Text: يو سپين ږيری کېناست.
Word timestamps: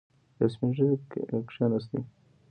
يو 0.39 0.47
سپين 0.53 0.69
ږيری 0.75 0.95
کېناست. 1.49 1.91